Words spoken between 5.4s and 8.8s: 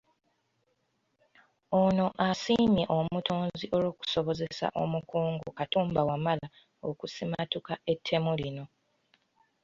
Katumba Wamala okusimattuka ettemu lino.